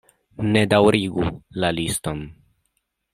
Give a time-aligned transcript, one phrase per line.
[0.53, 1.27] Ne daŭrigu
[1.65, 2.25] la liston!